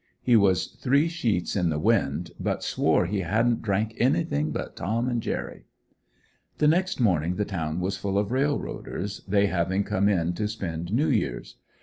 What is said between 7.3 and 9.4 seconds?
the town was full of railroaders,